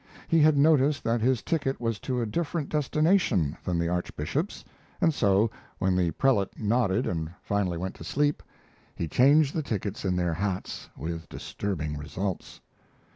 He 0.27 0.39
had 0.39 0.57
noticed 0.57 1.03
that 1.03 1.21
his 1.21 1.43
ticket 1.43 1.79
was 1.79 1.99
to 1.99 2.21
a 2.23 2.25
different 2.25 2.69
destination 2.69 3.55
than 3.63 3.77
the 3.77 3.87
Archbishop's, 3.87 4.65
and 4.99 5.13
so, 5.13 5.51
when 5.77 5.95
the 5.95 6.09
prelate 6.09 6.57
nodded 6.59 7.05
and 7.05 7.31
finally 7.43 7.77
went 7.77 7.93
to 7.97 8.03
sleep, 8.03 8.41
he 8.95 9.07
changed 9.07 9.53
the 9.53 9.61
tickets 9.61 10.03
in 10.03 10.15
their 10.15 10.33
hats 10.33 10.89
with 10.97 11.29
disturbing 11.29 11.99
results. 11.99 12.61